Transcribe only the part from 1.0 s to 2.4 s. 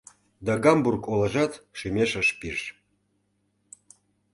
олажат шӱмеш ыш